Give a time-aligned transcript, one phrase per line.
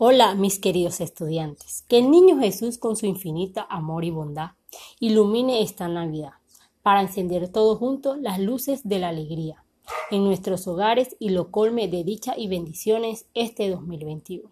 [0.00, 1.84] Hola, mis queridos estudiantes.
[1.88, 4.50] Que el niño Jesús, con su infinita amor y bondad,
[5.00, 6.34] ilumine esta Navidad
[6.84, 9.64] para encender todos juntos las luces de la alegría
[10.12, 14.48] en nuestros hogares y lo colme de dicha y bendiciones este 2021.